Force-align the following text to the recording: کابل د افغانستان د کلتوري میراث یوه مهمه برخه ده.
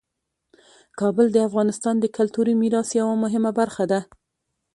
کابل 0.99 1.27
د 1.33 1.37
افغانستان 1.47 1.95
د 1.99 2.05
کلتوري 2.17 2.53
میراث 2.61 2.89
یوه 2.99 3.15
مهمه 3.23 3.51
برخه 3.59 3.83
ده. 3.91 3.99